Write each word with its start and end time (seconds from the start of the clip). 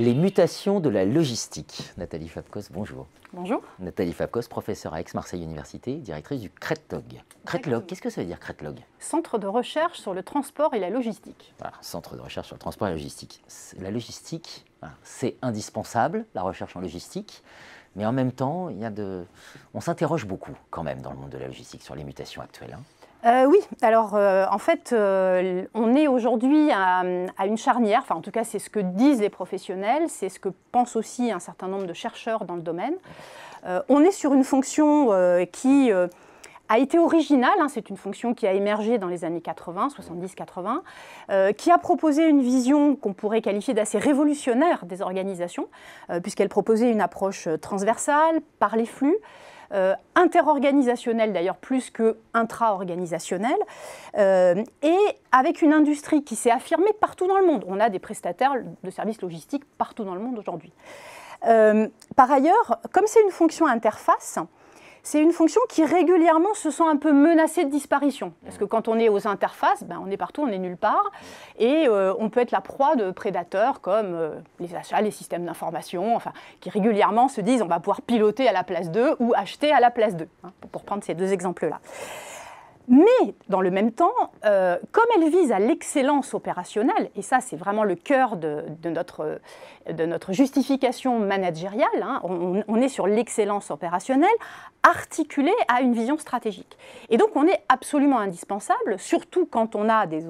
Les 0.00 0.14
mutations 0.14 0.80
de 0.80 0.88
la 0.88 1.04
logistique. 1.04 1.82
Nathalie 1.98 2.28
Fabkos, 2.28 2.70
bonjour. 2.70 3.06
Bonjour. 3.32 3.62
Nathalie 3.78 4.12
Fabkos, 4.12 4.48
professeure 4.48 4.94
à 4.94 5.00
Aix-Marseille 5.00 5.42
Université, 5.42 5.96
directrice 5.96 6.40
du 6.40 6.48
CRETLOG. 6.48 7.20
CRETLOG, 7.44 7.84
qu'est-ce 7.84 8.00
que 8.00 8.08
ça 8.08 8.22
veut 8.22 8.26
dire 8.26 8.38
CRETLOG? 8.38 8.78
Centre 9.00 9.38
de 9.38 9.46
recherche 9.46 9.98
sur 9.98 10.14
le 10.14 10.22
transport 10.22 10.72
et 10.72 10.78
la 10.78 10.88
logistique. 10.88 11.52
Voilà, 11.58 11.74
centre 11.82 12.16
de 12.16 12.22
recherche 12.22 12.46
sur 12.46 12.56
le 12.56 12.60
transport 12.60 12.88
et 12.88 12.92
la 12.92 12.96
logistique. 12.96 13.42
La 13.80 13.90
logistique, 13.90 14.64
c'est 15.02 15.36
indispensable, 15.42 16.24
la 16.34 16.42
recherche 16.42 16.76
en 16.76 16.80
logistique, 16.80 17.42
mais 17.96 18.06
en 18.06 18.12
même 18.12 18.32
temps, 18.32 18.68
il 18.68 18.78
y 18.78 18.84
a 18.84 18.90
de... 18.90 19.24
on 19.74 19.80
s'interroge 19.80 20.26
beaucoup 20.26 20.56
quand 20.70 20.82
même 20.82 21.00
dans 21.00 21.10
le 21.10 21.16
monde 21.16 21.30
de 21.30 21.38
la 21.38 21.46
logistique 21.46 21.82
sur 21.82 21.94
les 21.94 22.04
mutations 22.04 22.42
actuelles. 22.42 22.76
Hein. 22.78 22.82
Euh, 23.24 23.46
oui, 23.46 23.58
alors 23.82 24.14
euh, 24.14 24.46
en 24.50 24.58
fait, 24.58 24.92
euh, 24.92 25.64
on 25.74 25.96
est 25.96 26.06
aujourd'hui 26.06 26.70
à, 26.70 27.02
une 27.44 27.56
charnière, 27.56 28.00
enfin 28.02 28.14
en 28.14 28.20
tout 28.20 28.30
cas 28.30 28.44
c'est 28.44 28.60
ce 28.60 28.70
que 28.70 28.78
disent 28.78 29.20
les 29.20 29.28
professionnels, 29.28 30.04
c'est 30.08 30.28
ce 30.28 30.38
que 30.38 30.50
pensent 30.70 30.94
aussi 30.94 31.32
un 31.32 31.40
certain 31.40 31.66
nombre 31.66 31.86
de 31.86 31.92
chercheurs 31.92 32.44
dans 32.44 32.54
le 32.54 32.62
domaine. 32.62 32.94
on 33.88 34.02
est 34.02 34.12
sur 34.12 34.34
une 34.34 34.44
fonction 34.44 35.08
qui 35.52 35.90
a 36.68 36.78
été 36.78 36.98
originale, 36.98 37.58
hein, 37.60 37.68
c'est 37.68 37.90
une 37.90 37.96
fonction 37.96 38.34
qui 38.34 38.46
a 38.46 38.52
émergé 38.52 38.98
dans 38.98 39.08
les 39.08 39.24
années 39.24 39.40
80, 39.40 39.88
70-80, 41.28 41.54
qui 41.54 41.70
a 41.70 41.78
proposé 41.78 42.26
une 42.26 42.42
vision 42.42 42.96
qu'on 42.96 43.12
pourrait 43.12 43.40
qualifier 43.40 43.74
d'assez 43.74 43.98
révolutionnaire 43.98 44.84
des 44.84 45.02
organisations, 45.02 45.68
puisqu'elle 46.22 46.48
proposait 46.48 46.90
une 46.90 47.00
approche 47.00 47.48
transversale, 47.60 48.40
par 48.58 48.76
les 48.76 48.86
flux, 48.86 49.16
euh, 49.74 49.94
interorganisationnel 50.14 51.34
d'ailleurs 51.34 51.58
plus 51.58 51.90
que 51.90 52.16
intra-organisationnel, 52.32 53.54
euh, 54.16 54.64
et 54.80 54.96
avec 55.30 55.60
une 55.60 55.74
industrie 55.74 56.24
qui 56.24 56.36
s'est 56.36 56.50
affirmée 56.50 56.94
partout 56.98 57.26
dans 57.26 57.36
le 57.36 57.46
monde. 57.46 57.66
On 57.68 57.78
a 57.78 57.90
des 57.90 57.98
prestataires 57.98 58.54
de 58.82 58.90
services 58.90 59.20
logistiques 59.20 59.64
partout 59.76 60.04
dans 60.04 60.14
le 60.14 60.22
monde 60.22 60.38
aujourd'hui. 60.38 60.72
Euh, 61.46 61.86
par 62.16 62.32
ailleurs, 62.32 62.80
comme 62.92 63.06
c'est 63.06 63.22
une 63.22 63.30
fonction 63.30 63.66
interface, 63.66 64.38
c'est 65.02 65.20
une 65.20 65.32
fonction 65.32 65.60
qui 65.68 65.84
régulièrement 65.84 66.54
se 66.54 66.70
sent 66.70 66.84
un 66.86 66.96
peu 66.96 67.12
menacée 67.12 67.64
de 67.64 67.70
disparition. 67.70 68.32
Parce 68.44 68.58
que 68.58 68.64
quand 68.64 68.88
on 68.88 68.98
est 68.98 69.08
aux 69.08 69.26
interfaces, 69.26 69.84
ben, 69.84 70.00
on 70.04 70.10
est 70.10 70.16
partout, 70.16 70.42
on 70.42 70.48
est 70.48 70.58
nulle 70.58 70.76
part. 70.76 71.10
Et 71.58 71.86
euh, 71.88 72.14
on 72.18 72.30
peut 72.30 72.40
être 72.40 72.50
la 72.50 72.60
proie 72.60 72.96
de 72.96 73.10
prédateurs 73.10 73.80
comme 73.80 74.14
euh, 74.14 74.30
les 74.60 74.74
achats, 74.74 75.00
les 75.00 75.10
systèmes 75.10 75.44
d'information, 75.44 76.16
enfin, 76.16 76.32
qui 76.60 76.70
régulièrement 76.70 77.28
se 77.28 77.40
disent 77.40 77.62
on 77.62 77.66
va 77.66 77.80
pouvoir 77.80 78.02
piloter 78.02 78.48
à 78.48 78.52
la 78.52 78.64
place 78.64 78.90
d'eux 78.90 79.16
ou 79.20 79.32
acheter 79.36 79.72
à 79.72 79.80
la 79.80 79.90
place 79.90 80.16
d'eux, 80.16 80.28
hein, 80.44 80.52
pour 80.72 80.84
prendre 80.84 81.02
ces 81.04 81.14
deux 81.14 81.32
exemples-là. 81.32 81.80
Mais 82.88 83.34
dans 83.50 83.60
le 83.60 83.70
même 83.70 83.92
temps, 83.92 84.14
euh, 84.46 84.78
comme 84.92 85.04
elle 85.16 85.28
vise 85.28 85.52
à 85.52 85.58
l'excellence 85.58 86.32
opérationnelle, 86.32 87.10
et 87.16 87.22
ça 87.22 87.40
c'est 87.40 87.56
vraiment 87.56 87.84
le 87.84 87.96
cœur 87.96 88.36
de, 88.36 88.64
notre, 88.84 89.40
de 89.90 90.06
notre, 90.06 90.32
justification 90.32 91.18
managériale, 91.18 91.86
hein, 92.02 92.20
on, 92.24 92.80
est 92.80 92.88
sur 92.88 93.06
l'excellence 93.06 93.70
opérationnelle, 93.70 94.28
articulée 94.82 95.54
à 95.68 95.82
une 95.82 95.92
vision 95.92 96.16
stratégique. 96.16 96.78
Et 97.10 97.18
donc 97.18 97.30
on 97.34 97.46
est 97.46 97.60
absolument 97.68 98.20
indispensable, 98.20 98.98
surtout 98.98 99.44
quand 99.44 99.74
on 99.74 99.90
a 99.90 100.06
des, 100.06 100.24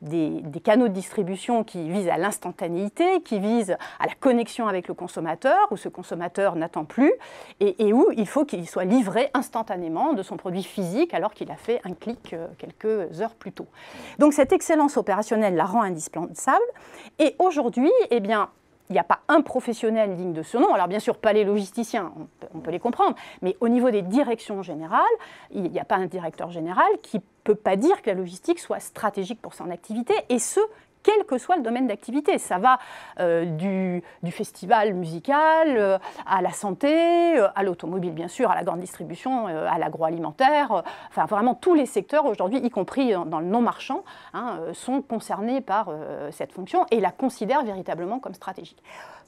des, 0.00 0.60
canaux 0.60 0.88
de 0.88 0.94
distribution 0.94 1.62
qui 1.62 1.90
visent 1.90 2.08
à 2.08 2.16
l'instantanéité, 2.16 3.20
qui 3.20 3.38
visent 3.38 3.76
à 4.00 4.06
la 4.06 4.14
connexion 4.14 4.66
avec 4.66 4.88
le 4.88 4.94
consommateur, 4.94 5.68
où 5.70 5.76
ce 5.76 5.90
consommateur 5.90 6.56
n'attend 6.56 6.86
plus, 6.86 7.12
et, 7.60 7.86
et 7.86 7.92
où 7.92 8.06
il 8.16 8.26
faut 8.26 8.46
qu'il 8.46 8.66
soit 8.66 8.84
livré 8.84 9.28
instantanément 9.34 10.14
de 10.14 10.22
son 10.22 10.38
produit 10.38 10.62
physique 10.62 11.12
alors 11.12 11.34
qu'il 11.34 11.50
a 11.50 11.56
fait 11.56 11.82
un 11.84 11.92
euh, 12.32 12.46
quelques 12.58 13.20
heures 13.20 13.34
plus 13.34 13.52
tôt. 13.52 13.66
Donc 14.18 14.32
cette 14.32 14.52
excellence 14.52 14.96
opérationnelle 14.96 15.54
la 15.54 15.64
rend 15.64 15.82
indispensable. 15.82 16.64
Et 17.18 17.34
aujourd'hui, 17.38 17.90
eh 18.10 18.20
bien, 18.20 18.50
il 18.88 18.94
n'y 18.94 18.98
a 18.98 19.04
pas 19.04 19.20
un 19.28 19.42
professionnel 19.42 20.16
digne 20.16 20.32
de 20.32 20.42
ce 20.42 20.56
nom. 20.56 20.72
Alors 20.72 20.88
bien 20.88 20.98
sûr, 20.98 21.16
pas 21.18 21.32
les 21.32 21.44
logisticiens, 21.44 22.12
on 22.54 22.60
peut, 22.60 22.70
les 22.70 22.78
comprendre, 22.78 23.16
mais 23.42 23.56
au 23.60 23.68
niveau 23.68 23.90
des 23.90 24.02
directions 24.02 24.62
générales, 24.62 25.02
il 25.50 25.70
n'y 25.70 25.78
a 25.78 25.84
pas 25.84 25.96
un 25.96 26.06
directeur 26.06 26.50
général 26.50 26.86
qui 27.02 27.18
ne 27.18 27.22
peut 27.44 27.54
pas 27.54 27.76
dire 27.76 28.00
que 28.02 28.10
la 28.10 28.16
logistique 28.16 28.58
soit 28.58 28.80
stratégique 28.80 29.40
pour 29.40 29.54
son 29.54 29.70
activité, 29.70 30.14
et 30.28 30.38
ce, 30.38 30.60
quel 31.08 31.24
que 31.24 31.38
soit 31.38 31.56
le 31.56 31.62
domaine 31.62 31.86
d'activité. 31.86 32.36
Ça 32.36 32.58
va 32.58 32.78
euh, 33.18 33.46
du, 33.46 34.02
festival 34.30 34.92
musical 34.92 35.76
euh, 35.78 35.98
à 36.26 36.42
la 36.42 36.52
santé, 36.52 37.38
euh, 37.38 37.48
à 37.54 37.62
l'automobile 37.62 38.12
bien 38.12 38.28
sûr, 38.28 38.50
à 38.50 38.54
la 38.54 38.62
grande 38.62 38.80
distribution, 38.80 39.46
à 39.46 39.78
l'agroalimentaire. 39.78 40.82
enfin 41.08 41.24
vraiment 41.24 41.54
tous 41.54 41.74
les 41.74 41.86
secteurs 41.86 42.26
aujourd'hui, 42.26 42.58
y 42.58 42.70
compris 42.70 43.12
dans, 43.12 43.40
le 43.40 43.46
non-marchand, 43.46 44.04
hein, 44.34 44.58
sont 44.74 45.00
concernés 45.00 45.60
par 45.62 45.90
cette 46.30 46.52
fonction 46.52 46.84
et 46.90 47.00
la 47.00 47.10
considèrent 47.10 47.64
véritablement 47.64 48.18
comme 48.18 48.34
stratégique. 48.34 48.82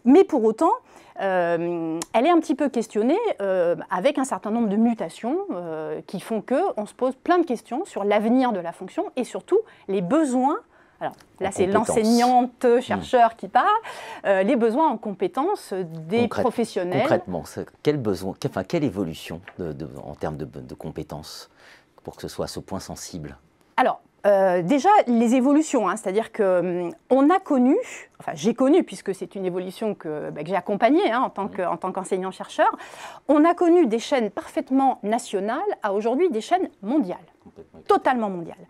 Mais 0.05 0.25
pour 0.25 0.45
autant, 0.45 0.73
elle 1.17 2.01
est 2.15 2.31
un 2.31 2.41
petit 2.41 2.55
peu 2.55 2.69
questionnée 2.69 3.19
avec 3.91 4.19
un 4.19 4.25
certain 4.25 4.51
nombre 4.51 4.69
de 4.69 4.77
mutations 4.77 5.39
qui 6.07 6.21
font 6.21 6.43
qu'on 6.43 6.87
se 6.87 6.95
pose 6.95 7.15
plein 7.17 7.39
de 7.39 7.47
questions 7.47 7.85
sur 7.85 8.05
l'avenir 8.05 8.53
de 8.53 8.61
la 8.61 8.73
fonction 8.73 9.11
et 9.17 9.25
surtout 9.25 9.61
les 9.89 10.03
besoins 10.03 10.59
alors 11.01 11.15
là, 11.41 11.51
c'est 11.51 11.67
l'enseignante-chercheur 11.67 13.37
qui 13.37 13.49
parle, 13.49 13.67
euh, 14.27 14.43
les 14.43 14.57
besoins 14.57 14.89
en 14.89 14.99
compétences 14.99 15.73
des 15.73 16.29
professionnels. 16.29 17.01
Concrètement, 17.01 17.45
quel 17.83 17.97
besoin, 17.97 18.35
enfin, 18.45 18.65
quelle 18.65 18.85
évolution 18.85 19.41
en 20.05 20.15
termes 20.15 20.37
de, 20.37 20.75
compétences 20.75 21.51
pour 22.05 22.17
que 22.17 22.23
ce 22.23 22.29
soit 22.29 22.45
à 22.45 22.49
ce 22.49 22.61
point 22.61 22.81
sensible? 22.81 23.39
Alors, 23.77 24.03
euh, 24.27 24.63
déjà, 24.63 24.91
les 25.07 25.35
évolutions, 25.35 25.89
hein, 25.89 25.97
c'est-à-dire 25.97 26.33
qu'on 26.33 26.93
hum, 27.11 27.31
a 27.31 27.39
connu, 27.39 27.77
enfin 28.19 28.33
j'ai 28.35 28.55
connu, 28.55 28.85
puisque 28.85 29.15
c'est 29.15 29.35
une 29.35 29.47
évolution 29.47 29.95
que, 29.95 30.31
bah, 30.31 30.43
j'ai 30.45 30.57
accompagnée 30.57 31.11
hein, 31.11 31.23
en 31.23 31.31
tant 31.31 31.93
qu'enseignant-chercheur, 31.93 32.71
on 33.29 33.45
a 33.45 33.55
connu 33.55 33.87
des 33.87 33.99
chaînes 33.99 34.31
parfaitement 34.31 34.99
nationales 35.03 35.61
à 35.83 35.95
aujourd'hui 35.95 36.29
des 36.31 36.41
chaînes 36.41 36.69
mondiales, 36.83 37.19
totalement 37.87 38.29
mondiales. 38.29 38.67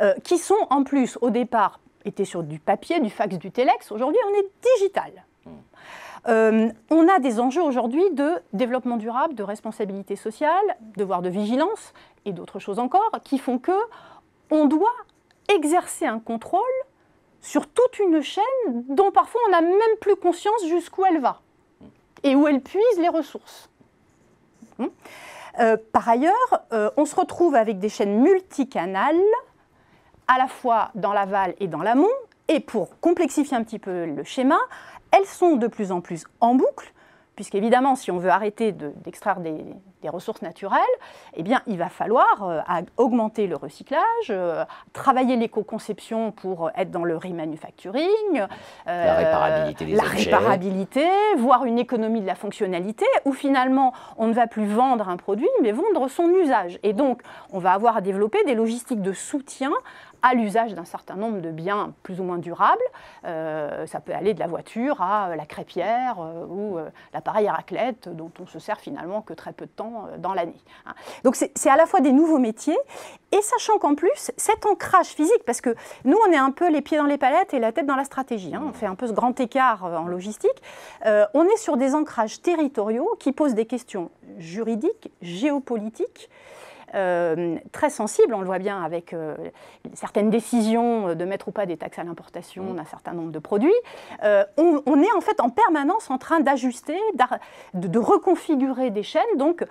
Euh, 0.00 0.14
qui 0.22 0.36
sont 0.36 0.66
en 0.68 0.84
plus 0.84 1.16
au 1.22 1.30
départ 1.30 1.80
étaient 2.04 2.26
sur 2.26 2.42
du 2.42 2.58
papier, 2.58 3.00
du 3.00 3.08
fax, 3.08 3.38
du 3.38 3.50
téléx. 3.50 3.90
Aujourd'hui, 3.90 4.20
on 4.30 4.38
est 4.38 4.50
digital. 4.76 5.24
Hmm. 5.44 5.50
Euh, 6.28 6.68
on 6.90 7.08
a 7.08 7.18
des 7.18 7.40
enjeux 7.40 7.62
aujourd'hui 7.62 8.02
de 8.12 8.32
développement 8.52 8.96
durable, 8.96 9.34
de 9.34 9.42
responsabilité 9.42 10.16
sociale, 10.16 10.76
devoir 10.96 11.22
de 11.22 11.30
vigilance 11.30 11.94
et 12.26 12.32
d'autres 12.32 12.58
choses 12.58 12.78
encore 12.78 13.10
qui 13.24 13.38
font 13.38 13.58
que 13.58 13.72
on 14.50 14.66
doit 14.66 14.94
exercer 15.54 16.06
un 16.06 16.18
contrôle 16.18 16.62
sur 17.40 17.66
toute 17.68 17.98
une 17.98 18.22
chaîne 18.22 18.44
dont 18.88 19.10
parfois 19.10 19.40
on 19.46 19.50
n'a 19.50 19.60
même 19.60 19.96
plus 20.00 20.16
conscience 20.16 20.66
jusqu'où 20.66 21.04
elle 21.04 21.20
va 21.20 21.40
et 22.22 22.34
où 22.34 22.48
elle 22.48 22.60
puise 22.60 22.98
les 22.98 23.08
ressources. 23.08 23.68
Hmm. 24.78 24.86
Euh, 25.60 25.76
par 25.92 26.08
ailleurs, 26.08 26.66
on 26.96 27.04
se 27.04 27.14
retrouve 27.14 27.54
avec 27.54 27.78
des 27.78 27.88
chaînes 27.88 28.20
multicanales 28.20 29.16
à 30.28 30.38
la 30.38 30.48
fois 30.48 30.90
dans 30.94 31.12
l'aval 31.12 31.54
et 31.60 31.68
dans 31.68 31.82
l'amont. 31.82 32.08
Et 32.48 32.60
pour 32.60 33.00
complexifier 33.00 33.56
un 33.56 33.64
petit 33.64 33.78
peu 33.78 34.06
le 34.06 34.22
schéma, 34.24 34.58
elles 35.10 35.26
sont 35.26 35.56
de 35.56 35.66
plus 35.66 35.92
en 35.92 36.00
plus 36.00 36.24
en 36.40 36.54
boucle, 36.54 36.92
puisqu'évidemment, 37.36 37.94
si 37.94 38.10
on 38.10 38.18
veut 38.18 38.30
arrêter 38.30 38.72
d'extraire 38.72 39.40
des, 39.40 39.62
ressources 40.08 40.42
naturelles, 40.42 40.80
eh 41.34 41.42
bien, 41.42 41.62
il 41.66 41.78
va 41.78 41.88
falloir 41.88 42.44
euh, 42.44 42.60
augmenter 42.96 43.48
le 43.48 43.56
recyclage, 43.56 44.00
euh, 44.30 44.64
travailler 44.92 45.34
l'éco-conception 45.34 46.30
pour 46.30 46.70
être 46.76 46.92
dans 46.92 47.02
le 47.02 47.16
remanufacturing, 47.16 48.06
euh, 48.38 48.44
la 48.86 49.14
réparabilité 49.14 49.84
des 49.84 49.96
la 49.96 50.04
réparabilité, 50.04 51.04
voire 51.38 51.64
une 51.64 51.80
économie 51.80 52.20
de 52.20 52.26
la 52.26 52.36
fonctionnalité, 52.36 53.04
où 53.24 53.32
finalement, 53.32 53.92
on 54.16 54.28
ne 54.28 54.32
va 54.32 54.46
plus 54.46 54.66
vendre 54.66 55.08
un 55.08 55.16
produit, 55.16 55.48
mais 55.60 55.72
vendre 55.72 56.06
son 56.06 56.28
usage. 56.28 56.78
Et 56.84 56.92
donc, 56.92 57.22
on 57.52 57.58
va 57.58 57.72
avoir 57.72 57.96
à 57.96 58.00
développer 58.00 58.44
des 58.44 58.54
logistiques 58.54 59.02
de 59.02 59.12
soutien 59.12 59.72
à 60.26 60.34
l'usage 60.34 60.74
d'un 60.74 60.84
certain 60.84 61.14
nombre 61.14 61.40
de 61.40 61.52
biens 61.52 61.92
plus 62.02 62.20
ou 62.20 62.24
moins 62.24 62.38
durables. 62.38 62.82
Euh, 63.24 63.86
ça 63.86 64.00
peut 64.00 64.12
aller 64.12 64.34
de 64.34 64.40
la 64.40 64.48
voiture 64.48 65.00
à 65.00 65.36
la 65.36 65.46
crêpière 65.46 66.16
euh, 66.18 66.46
ou 66.48 66.78
euh, 66.78 66.88
l'appareil 67.14 67.46
à 67.46 67.52
raclette 67.52 68.08
dont 68.08 68.32
on 68.40 68.46
se 68.46 68.58
sert 68.58 68.80
finalement 68.80 69.22
que 69.22 69.34
très 69.34 69.52
peu 69.52 69.66
de 69.66 69.70
temps 69.70 70.08
dans 70.18 70.34
l'année. 70.34 70.60
Hein. 70.84 70.94
Donc 71.22 71.36
c'est 71.36 71.70
à 71.70 71.76
la 71.76 71.86
fois 71.86 72.00
des 72.00 72.10
nouveaux 72.10 72.38
métiers 72.38 72.76
et 73.30 73.40
sachant 73.40 73.78
qu'en 73.78 73.94
plus 73.94 74.32
cet 74.36 74.66
ancrage 74.66 75.08
physique, 75.08 75.44
parce 75.46 75.60
que 75.60 75.76
nous 76.04 76.18
on 76.28 76.32
est 76.32 76.36
un 76.36 76.50
peu 76.50 76.70
les 76.70 76.82
pieds 76.82 76.98
dans 76.98 77.04
les 77.04 77.18
palettes 77.18 77.54
et 77.54 77.60
la 77.60 77.70
tête 77.70 77.86
dans 77.86 77.94
la 77.94 78.04
stratégie, 78.04 78.54
hein, 78.54 78.64
on 78.66 78.72
fait 78.72 78.86
un 78.86 78.96
peu 78.96 79.06
ce 79.06 79.12
grand 79.12 79.38
écart 79.38 79.84
en 79.84 80.06
logistique, 80.06 80.62
on 81.04 81.44
est 81.44 81.56
sur 81.56 81.76
des 81.76 81.94
ancrages 81.94 82.42
territoriaux 82.42 83.16
qui 83.20 83.32
posent 83.32 83.54
des 83.54 83.66
questions 83.66 84.10
juridiques, 84.38 85.10
géopolitiques, 85.22 86.30
euh, 86.94 87.56
très 87.72 87.90
sensible, 87.90 88.34
on 88.34 88.40
le 88.40 88.46
voit 88.46 88.58
bien 88.58 88.82
avec 88.82 89.12
euh, 89.12 89.36
certaines 89.94 90.30
décisions 90.30 91.14
de 91.14 91.24
mettre 91.24 91.48
ou 91.48 91.50
pas 91.50 91.66
des 91.66 91.76
taxes 91.76 91.98
à 91.98 92.04
l'importation 92.04 92.74
d'un 92.74 92.84
certain 92.84 93.12
nombre 93.12 93.32
de 93.32 93.38
produits. 93.38 93.74
On, 94.22 95.02
est 95.02 95.12
en 95.16 95.20
fait 95.20 95.40
en 95.40 95.50
permanence 95.50 96.10
en 96.10 96.18
train 96.18 96.40
d'ajuster, 96.40 96.98
de, 97.74 97.98
reconfigurer 97.98 98.90
des 98.90 99.02
chaînes, 99.02 99.22
donc 99.36 99.64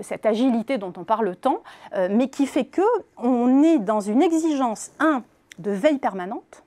cette 0.00 0.26
agilité 0.26 0.78
dont 0.78 0.92
on 0.96 1.04
parle 1.04 1.36
tant, 1.36 1.62
mais 2.10 2.28
qui 2.28 2.46
fait 2.46 2.64
que 2.64 2.82
on 3.16 3.62
est 3.62 3.78
dans 3.78 4.00
une 4.00 4.22
exigence, 4.22 4.92
un, 4.98 5.22
de 5.58 5.70
veille 5.70 5.98
permanente, 5.98 6.64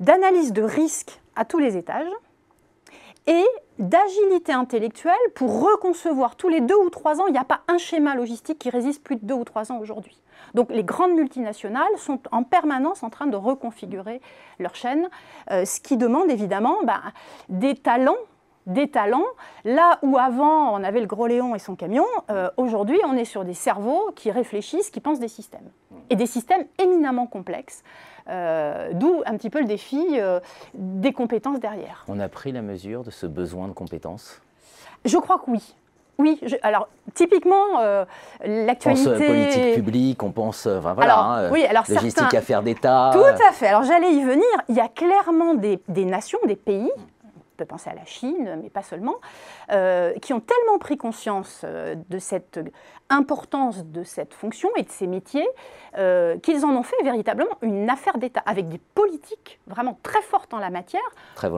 d'analyse 0.00 0.52
de 0.52 0.62
risque 0.62 1.20
à 1.36 1.44
tous 1.44 1.58
les 1.58 1.76
étages, 1.76 2.10
et 3.28 3.44
d'agilité 3.78 4.52
intellectuelle 4.52 5.14
pour 5.34 5.62
reconcevoir 5.62 6.34
tous 6.34 6.48
les 6.48 6.60
deux 6.60 6.74
ou 6.74 6.90
trois 6.90 7.20
ans. 7.20 7.26
Il 7.28 7.32
n'y 7.32 7.38
a 7.38 7.44
pas 7.44 7.60
un 7.68 7.78
schéma 7.78 8.14
logistique 8.14 8.58
qui 8.58 8.70
résiste 8.70 9.04
plus 9.04 9.16
de 9.16 9.24
deux 9.24 9.34
ou 9.34 9.44
trois 9.44 9.70
ans 9.70 9.78
aujourd'hui. 9.78 10.18
Donc 10.54 10.70
les 10.70 10.82
grandes 10.82 11.12
multinationales 11.12 11.96
sont 11.98 12.20
en 12.32 12.42
permanence 12.42 13.02
en 13.02 13.10
train 13.10 13.26
de 13.26 13.36
reconfigurer 13.36 14.20
leur 14.58 14.74
chaîne, 14.74 15.08
euh, 15.50 15.64
ce 15.64 15.80
qui 15.80 15.96
demande 15.96 16.30
évidemment 16.30 16.78
bah, 16.84 17.02
des 17.50 17.74
talents 17.74 18.16
des 18.68 18.88
talents. 18.88 19.26
Là 19.64 19.98
où 20.02 20.16
avant 20.18 20.72
on 20.72 20.84
avait 20.84 21.00
le 21.00 21.06
gros 21.06 21.26
Léon 21.26 21.56
et 21.56 21.58
son 21.58 21.74
camion, 21.74 22.04
euh, 22.30 22.48
aujourd'hui 22.56 23.00
on 23.04 23.16
est 23.16 23.24
sur 23.24 23.44
des 23.44 23.54
cerveaux 23.54 24.12
qui 24.14 24.30
réfléchissent, 24.30 24.90
qui 24.90 25.00
pensent 25.00 25.20
des 25.20 25.28
systèmes. 25.28 25.68
Et 26.10 26.16
des 26.16 26.26
systèmes 26.26 26.64
éminemment 26.78 27.26
complexes. 27.26 27.82
Euh, 28.28 28.90
d'où 28.92 29.22
un 29.24 29.36
petit 29.36 29.48
peu 29.48 29.58
le 29.58 29.64
défi 29.64 30.04
euh, 30.12 30.38
des 30.74 31.12
compétences 31.12 31.60
derrière. 31.60 32.04
On 32.08 32.20
a 32.20 32.28
pris 32.28 32.52
la 32.52 32.60
mesure 32.60 33.02
de 33.02 33.10
ce 33.10 33.26
besoin 33.26 33.68
de 33.68 33.72
compétences? 33.72 34.42
Je 35.04 35.16
crois 35.16 35.38
que 35.38 35.50
oui. 35.50 35.74
Oui, 36.18 36.40
alors 36.62 36.88
typiquement, 37.14 37.80
euh, 37.80 38.04
l'actualité. 38.44 39.08
On 39.08 39.12
pense 39.12 39.26
politique 39.26 39.74
publique, 39.76 40.22
on 40.22 40.32
pense, 40.32 40.66
enfin, 40.66 40.92
voilà, 40.92 41.18
hein, 41.20 41.50
oui, 41.52 41.64
alors 41.64 41.84
logistique, 41.88 42.34
affaires 42.34 42.62
d'État. 42.62 43.12
Tout 43.12 43.20
à 43.48 43.52
fait. 43.52 43.68
Alors 43.68 43.84
j'allais 43.84 44.12
y 44.12 44.22
venir. 44.22 44.44
Il 44.68 44.74
y 44.74 44.80
a 44.80 44.88
clairement 44.88 45.54
des 45.54 46.04
nations, 46.04 46.40
des 46.46 46.56
pays 46.56 46.90
peut 47.58 47.66
penser 47.66 47.90
à 47.90 47.94
la 47.94 48.06
Chine, 48.06 48.58
mais 48.62 48.70
pas 48.70 48.82
seulement, 48.82 49.16
euh, 49.70 50.14
qui 50.22 50.32
ont 50.32 50.40
tellement 50.40 50.78
pris 50.78 50.96
conscience 50.96 51.62
euh, 51.64 51.94
de 52.08 52.18
cette 52.18 52.60
importance 53.10 53.84
de 53.84 54.04
cette 54.04 54.32
fonction 54.32 54.70
et 54.76 54.82
de 54.82 54.90
ces 54.90 55.06
métiers 55.06 55.46
euh, 55.96 56.38
qu'ils 56.38 56.64
en 56.64 56.70
ont 56.70 56.82
fait 56.82 57.02
véritablement 57.02 57.56
une 57.62 57.90
affaire 57.90 58.16
d'État, 58.18 58.42
avec 58.46 58.68
des 58.68 58.78
politiques 58.94 59.58
vraiment 59.66 59.98
très 60.02 60.22
fortes 60.22 60.54
en 60.54 60.58
la 60.58 60.70
matière, 60.70 61.02
très 61.34 61.50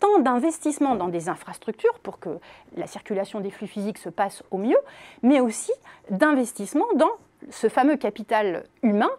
tant 0.00 0.18
d'investissements 0.18 0.94
dans 0.94 1.08
des 1.08 1.28
infrastructures 1.28 1.98
pour 2.00 2.18
que 2.18 2.38
la 2.76 2.86
circulation 2.86 3.40
des 3.40 3.50
flux 3.50 3.68
physiques 3.68 3.98
se 3.98 4.08
passe 4.08 4.42
au 4.50 4.58
mieux, 4.58 4.78
mais 5.22 5.40
aussi 5.40 5.72
d'investissements 6.10 6.92
dans 6.96 7.12
ce 7.50 7.68
fameux 7.68 7.96
capital 7.96 8.64
humain 8.82 9.10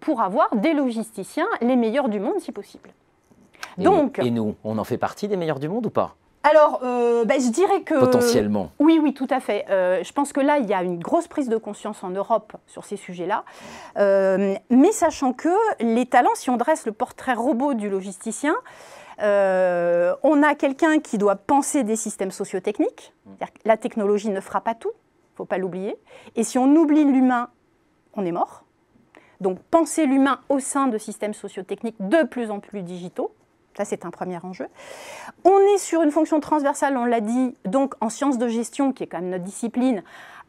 pour 0.00 0.20
avoir 0.20 0.54
des 0.56 0.74
logisticiens 0.74 1.48
les 1.62 1.76
meilleurs 1.76 2.10
du 2.10 2.20
monde 2.20 2.38
si 2.38 2.52
possible. 2.52 2.90
Et, 3.78 4.30
nous, 4.30 4.54
on 4.64 4.78
en 4.78 4.84
fait 4.84 4.98
partie 4.98 5.28
des 5.28 5.36
meilleurs 5.36 5.60
du 5.60 5.68
monde 5.68 5.86
ou 5.86 5.90
pas? 5.90 6.14
Alors, 6.44 6.80
euh, 6.82 7.24
ben, 7.24 7.40
je 7.40 7.48
dirais 7.48 7.80
que... 7.82 7.98
Potentiellement. 7.98 8.70
Oui, 8.78 9.00
oui, 9.02 9.14
tout 9.14 9.26
à 9.30 9.40
fait. 9.40 9.64
Euh, 9.70 10.04
je 10.04 10.12
pense 10.12 10.34
que 10.34 10.40
là, 10.40 10.58
il 10.58 10.66
y 10.66 10.74
a 10.74 10.82
une 10.82 10.98
grosse 10.98 11.26
prise 11.26 11.48
de 11.48 11.56
conscience 11.56 12.04
en 12.04 12.10
Europe 12.10 12.52
sur 12.66 12.84
ces 12.84 12.96
sujets-là. 12.96 13.44
Euh, 13.96 14.54
mais 14.68 14.92
sachant 14.92 15.32
que 15.32 15.48
les 15.80 16.04
talents, 16.04 16.34
si 16.34 16.50
on 16.50 16.58
dresse 16.58 16.84
le 16.84 16.92
portrait 16.92 17.32
robot 17.32 17.72
du 17.72 17.88
logisticien, 17.88 18.54
on 19.18 20.42
a 20.42 20.54
quelqu'un 20.54 20.98
qui 20.98 21.16
doit 21.16 21.36
penser 21.36 21.82
des 21.82 21.96
systèmes 21.96 22.30
sociotechniques. 22.30 23.14
La 23.64 23.78
technologie 23.78 24.28
ne 24.28 24.40
fera 24.40 24.60
pas 24.60 24.74
tout, 24.74 24.92
il 24.92 25.32
ne 25.32 25.36
faut 25.36 25.44
pas 25.46 25.56
l'oublier. 25.56 25.96
Et 26.36 26.44
si 26.44 26.58
on 26.58 26.66
oublie 26.76 27.04
l'humain, 27.04 27.48
on 28.14 28.26
est 28.26 28.32
mort. 28.32 28.64
Donc 29.40 29.60
penser 29.70 30.06
l'humain 30.06 30.40
au 30.48 30.58
sein 30.58 30.88
de 30.88 30.98
systèmes 30.98 31.34
sociotechniques 31.34 31.96
de 32.00 32.24
plus 32.24 32.50
en 32.50 32.60
plus 32.60 32.82
digitaux. 32.82 33.32
Ça, 33.76 33.84
c'est 33.84 34.04
un 34.04 34.10
premier 34.10 34.38
enjeu. 34.42 34.68
On 35.44 35.58
est 35.74 35.78
sur 35.78 36.02
une 36.02 36.10
fonction 36.10 36.40
transversale, 36.40 36.96
on 36.96 37.04
l'a 37.04 37.20
dit, 37.20 37.56
donc 37.64 37.94
en 38.00 38.08
sciences 38.08 38.38
de 38.38 38.48
gestion, 38.48 38.92
qui 38.92 39.02
est 39.02 39.06
quand 39.06 39.20
même 39.20 39.30
notre 39.30 39.44
discipline, 39.44 40.02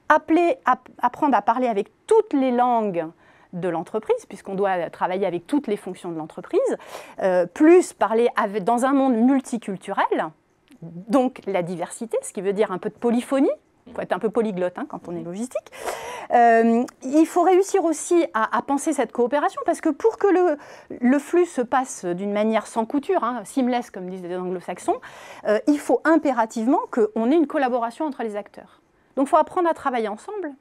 appelée 0.09 0.57
à 0.65 0.77
apprendre 1.01 1.35
à 1.35 1.41
parler 1.41 1.67
avec 1.67 1.89
toutes 2.05 2.33
les 2.33 2.51
langues 2.51 3.07
de 3.53 3.69
l'entreprise, 3.69 4.25
puisqu'on 4.27 4.53
doit 4.53 4.89
travailler 4.89 5.25
avec 5.25 5.47
toutes 5.47 5.67
les 5.67 5.77
fonctions 5.77 6.11
de 6.11 6.17
l'entreprise, 6.17 6.77
euh, 7.21 7.45
plus 7.45 7.93
parler 7.93 8.29
dans 8.61 8.85
un 8.85 8.93
monde 8.93 9.15
multiculturel, 9.15 10.29
donc 10.81 11.41
la 11.47 11.63
diversité, 11.63 12.17
ce 12.21 12.33
qui 12.33 12.41
veut 12.41 12.53
dire 12.53 12.71
un 12.71 12.77
peu 12.77 12.89
de 12.89 12.95
polyphonie, 12.95 13.49
il 13.87 13.93
faut 13.93 14.01
être 14.01 14.13
un 14.13 14.19
peu 14.19 14.29
polyglotte 14.29 14.77
hein, 14.77 14.85
quand 14.87 15.07
on 15.07 15.15
est 15.15 15.23
logistique. 15.23 15.71
Euh, 16.33 16.83
il 17.03 17.25
faut 17.25 17.43
réussir 17.43 17.83
aussi 17.85 18.25
à, 18.33 18.61
penser 18.63 18.93
cette 18.93 19.11
coopération 19.11 19.61
parce 19.65 19.79
que 19.79 19.89
pour 19.89 20.17
que 20.17 20.27
le, 20.27 20.57
le 20.99 21.19
flux 21.19 21.45
se 21.45 21.61
passe 21.61 22.05
d'une 22.05 22.33
manière 22.33 22.65
sans 22.65 22.85
couture, 22.85 23.23
hein, 23.23 23.41
seamless 23.45 23.91
comme 23.91 24.09
disent 24.09 24.23
les 24.23 24.35
anglo-saxons, 24.35 24.99
euh, 25.47 25.59
il 25.67 25.79
faut 25.79 26.01
impérativement 26.03 26.81
qu'on 26.89 27.31
ait 27.31 27.35
une 27.35 27.47
collaboration 27.47 28.05
entre 28.05 28.23
les 28.23 28.35
acteurs. 28.35 28.81
Donc 29.15 29.27
il 29.27 29.29
faut 29.29 29.37
apprendre 29.37 29.69
à 29.69 29.73
travailler 29.73 30.07
ensemble, 30.07 30.51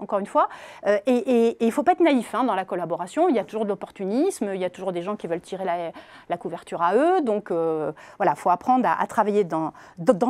encore 0.00 0.18
une 0.18 0.26
fois. 0.26 0.48
Euh, 0.86 0.98
et 1.06 1.56
il 1.60 1.66
ne 1.66 1.72
faut 1.72 1.82
pas 1.82 1.92
être 1.92 2.00
naïf 2.00 2.34
hein, 2.34 2.44
dans 2.44 2.54
la 2.54 2.64
collaboration. 2.64 3.28
Il 3.28 3.36
y 3.36 3.38
a 3.38 3.44
toujours 3.44 3.64
de 3.64 3.70
l'opportunisme, 3.70 4.50
il 4.54 4.60
y 4.60 4.64
a 4.64 4.70
toujours 4.70 4.92
des 4.92 5.02
gens 5.02 5.16
qui 5.16 5.26
veulent 5.26 5.40
tirer 5.40 5.64
la, 5.64 6.36
couverture 6.36 6.82
à 6.82 6.94
eux. 6.94 7.20
Donc 7.22 7.50
euh, 7.50 7.92
voilà, 8.18 8.32
il 8.36 8.38
faut 8.38 8.50
apprendre 8.50 8.88
à, 8.88 9.06
travailler 9.06 9.44
dans, 9.44 9.72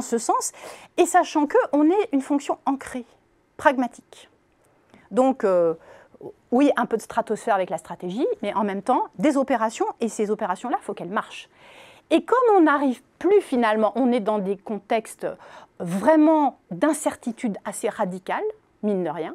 ce 0.01 0.19
sens. 0.19 0.53
Et 0.97 1.07
sachant 1.07 1.47
qu'on 1.47 1.85
est 1.91 2.09
une 2.13 2.23
fonction 2.23 2.59
ancrée, 2.67 3.05
pragmatique. 3.57 4.29
Donc 5.11 5.45
euh, 5.45 5.75
oui, 6.51 6.71
un 6.77 6.87
peu 6.87 6.97
de 6.97 7.03
stratosphère 7.03 7.55
avec 7.55 7.71
la 7.71 7.79
stratégie, 7.79 8.27
mais 8.43 8.53
en 8.55 8.65
même 8.65 8.83
temps, 8.83 9.05
des 9.19 9.37
opérations. 9.37 9.87
Et 10.01 10.09
ces 10.09 10.31
opérations-là, 10.31 10.79
il 10.81 10.85
faut 10.85 10.95
qu'elles 10.95 11.09
marchent. 11.09 11.49
Et 12.11 12.25
comme 12.25 12.57
on 12.57 12.63
n'arrive 12.63 13.03
plus 13.19 13.41
finalement, 13.41 13.93
on 13.95 14.11
est 14.11 14.21
dans 14.21 14.39
des 14.39 14.57
contextes 14.57 15.27
vraiment 15.79 16.59
d'incertitude 16.71 17.57
assez 17.65 17.89
radicale, 17.89 18.43
mine 18.83 19.05
de 19.05 19.11
rien, 19.11 19.35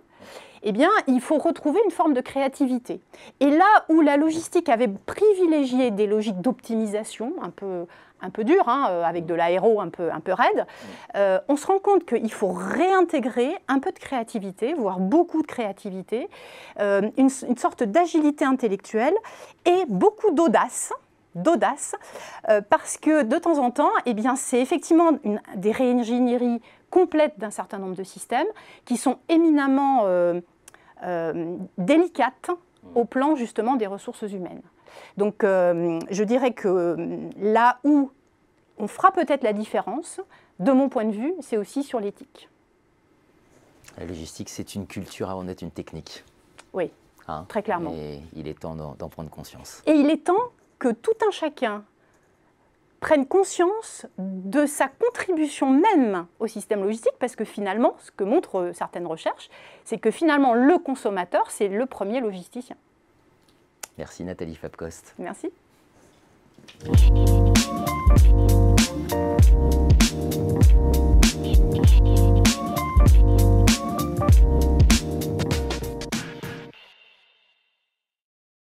eh 0.68 0.72
bien, 0.72 0.90
il 1.08 1.22
faut 1.22 1.38
retrouver 1.38 1.80
une 1.86 1.92
forme 1.92 2.14
de 2.14 2.22
créativité. 2.22 3.00
Et 3.40 3.52
là 3.52 3.86
où 3.88 4.02
la 4.02 4.18
logistique 4.18 4.68
avait 4.68 4.88
privilégié 4.88 5.92
des 5.92 6.08
logiques 6.08 6.42
d'optimisation 6.42 7.34
un 7.44 7.52
peu, 7.52 7.86
un 8.22 8.32
peu 8.32 8.44
dures, 8.44 8.68
hein, 8.68 8.88
euh, 8.90 9.04
avec 9.04 9.28
de 9.28 9.36
l'aéro 9.36 9.80
un 9.80 9.90
peu, 9.90 10.12
un 10.12 10.20
peu 10.20 10.34
raide, 10.34 10.66
euh, 11.16 11.40
on 11.48 11.56
se 11.56 11.68
rend 11.68 11.78
compte 11.78 12.06
qu'il 12.06 12.32
faut 12.32 12.52
réintégrer 12.52 13.56
un 13.68 13.80
peu 13.80 13.92
de 13.92 14.00
créativité, 14.00 14.74
voire 14.74 15.00
beaucoup 15.00 15.44
de 15.44 15.48
créativité, 15.48 16.30
euh, 16.80 17.10
une, 17.18 17.30
sorte 17.30 17.84
d'agilité 17.84 18.44
intellectuelle 18.44 19.16
et 19.66 19.86
beaucoup 19.88 20.32
d'audace 20.32 20.92
d'audace, 21.36 21.96
parce 22.70 22.98
que 22.98 23.24
de 23.24 23.38
temps 23.38 23.60
en 23.60 23.72
temps, 23.72 23.92
eh 24.06 24.14
bien, 24.14 24.36
c'est 24.36 24.62
effectivement 24.62 25.12
une, 25.24 25.42
des 25.56 25.72
réingénieries 25.72 26.62
complète 26.96 27.38
d'un 27.38 27.52
certain 27.52 27.78
nombre 27.78 27.96
de 27.96 28.04
systèmes 28.04 28.48
qui 28.86 28.96
sont 28.96 29.20
éminemment 29.28 30.04
euh, 30.06 30.40
euh, 31.04 31.58
délicates 31.78 32.52
au 32.94 33.04
plan 33.04 33.36
justement 33.36 33.76
des 33.76 33.86
ressources 33.86 34.22
humaines. 34.22 34.62
Donc 35.18 35.44
euh, 35.44 36.00
je 36.10 36.24
dirais 36.24 36.54
que 36.54 36.96
là 37.38 37.80
où 37.84 38.12
on 38.78 38.88
fera 38.88 39.12
peut-être 39.12 39.44
la 39.44 39.52
différence, 39.52 40.22
de 40.60 40.72
mon 40.72 40.88
point 40.88 41.04
de 41.04 41.12
vue, 41.12 41.34
c'est 41.42 41.58
aussi 41.58 41.84
sur 41.84 42.00
l'éthique. 42.00 42.48
La 43.98 44.06
logistique, 44.06 44.48
c'est 44.48 44.76
une 44.76 44.88
culture 44.88 45.30
avant 45.30 45.44
d'être 45.44 45.64
une 45.64 45.72
technique. 45.72 46.24
Oui, 46.72 46.92
hein 47.28 47.46
très 47.50 47.62
clairement. 47.62 47.92
Et 47.94 48.22
il 48.38 48.48
est 48.48 48.58
temps 48.58 48.76
d'en 48.76 49.10
prendre 49.10 49.30
conscience. 49.30 49.84
Et 49.86 49.92
il 49.92 50.10
est 50.10 50.24
temps 50.24 50.52
que 50.86 50.92
tout 50.92 51.18
un 51.28 51.32
chacun 51.32 51.84
prenne 53.00 53.26
conscience 53.26 54.06
de 54.20 54.68
sa 54.68 54.88
contribution 54.88 55.72
même 55.72 56.28
au 56.40 56.46
système 56.46 56.84
logistique, 56.84 57.16
parce 57.18 57.36
que 57.36 57.44
finalement, 57.44 57.96
ce 57.98 58.12
que 58.12 58.24
montrent 58.24 58.60
euh, 58.60 58.74
certaines 58.74 59.08
recherches, 59.08 59.50
c'est 59.84 59.98
que 59.98 60.12
finalement, 60.12 60.54
le 60.54 60.78
consommateur, 60.78 61.50
c'est 61.50 61.70
le 61.70 61.88
premier 61.88 62.22
logisticien. 62.22 62.76
Merci 63.98 64.24
Nathalie 64.26 64.56
Fabcost. 64.56 65.16
Merci. 65.18 65.52